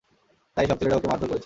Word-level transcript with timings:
তাই, 0.57 0.65
সব 0.67 0.77
ছেলেরা 0.79 0.97
ওকে 0.97 1.07
মারধর 1.07 1.27
করেছে। 1.27 1.39